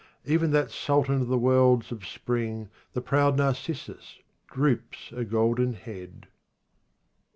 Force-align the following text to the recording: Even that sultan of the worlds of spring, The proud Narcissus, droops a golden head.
Even 0.25 0.49
that 0.49 0.71
sultan 0.71 1.21
of 1.21 1.27
the 1.27 1.37
worlds 1.37 1.91
of 1.91 2.07
spring, 2.07 2.69
The 2.93 3.01
proud 3.01 3.37
Narcissus, 3.37 4.17
droops 4.47 5.11
a 5.11 5.23
golden 5.23 5.73
head. 5.73 6.25